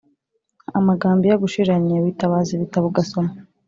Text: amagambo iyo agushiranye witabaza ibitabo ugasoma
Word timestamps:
amagambo 0.79 1.21
iyo 1.23 1.33
agushiranye 1.37 1.95
witabaza 2.03 2.49
ibitabo 2.53 2.85
ugasoma 2.91 3.31